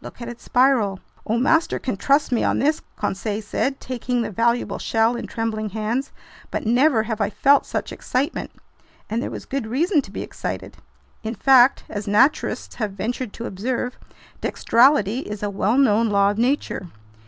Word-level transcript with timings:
"Look 0.00 0.20
at 0.20 0.28
its 0.28 0.42
spiral!" 0.42 0.98
"Oh, 1.24 1.38
master 1.38 1.78
can 1.78 1.96
trust 1.96 2.32
me 2.32 2.42
on 2.42 2.58
this," 2.58 2.82
Conseil 2.96 3.40
said, 3.40 3.78
taking 3.78 4.20
the 4.20 4.32
valuable 4.32 4.80
shell 4.80 5.14
in 5.14 5.28
trembling 5.28 5.68
hands, 5.70 6.10
"but 6.50 6.66
never 6.66 7.04
have 7.04 7.20
I 7.20 7.30
felt 7.30 7.64
such 7.66 7.92
excitement!" 7.92 8.50
And 9.08 9.22
there 9.22 9.30
was 9.30 9.46
good 9.46 9.64
reason 9.64 10.02
to 10.02 10.10
be 10.10 10.22
excited! 10.22 10.78
In 11.22 11.36
fact, 11.36 11.84
as 11.88 12.08
naturalists 12.08 12.74
have 12.74 12.94
ventured 12.94 13.32
to 13.34 13.46
observe, 13.46 13.96
"dextrality" 14.42 15.20
is 15.22 15.44
a 15.44 15.50
well 15.50 15.78
known 15.78 16.08
law 16.08 16.32
of 16.32 16.36
nature. 16.38 16.88